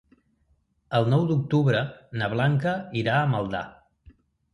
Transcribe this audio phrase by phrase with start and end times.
[0.99, 1.81] El nou d'octubre
[2.21, 3.63] na Blanca irà a Maldà.